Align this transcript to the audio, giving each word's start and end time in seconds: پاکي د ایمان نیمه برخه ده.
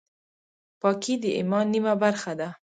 پاکي 0.81 1.15
د 1.23 1.25
ایمان 1.37 1.65
نیمه 1.73 1.93
برخه 2.03 2.31
ده. 2.39 2.49